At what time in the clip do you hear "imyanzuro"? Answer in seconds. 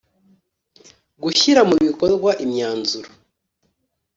2.45-3.09